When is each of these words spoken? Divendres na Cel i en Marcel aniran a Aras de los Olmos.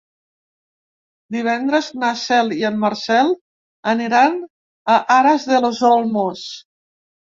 Divendres 1.35 1.89
na 2.03 2.09
Cel 2.23 2.49
i 2.61 2.65
en 2.71 2.81
Marcel 2.85 3.29
aniran 3.95 4.41
a 4.95 4.97
Aras 5.21 5.47
de 5.55 5.61
los 5.67 5.87
Olmos. 5.95 6.49